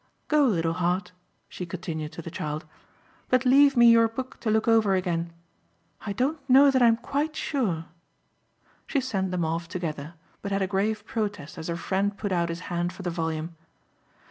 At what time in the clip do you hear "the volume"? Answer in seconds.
13.03-13.55